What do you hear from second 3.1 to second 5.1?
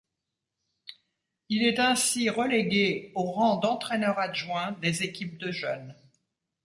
au rang d'entraîneur adjoint des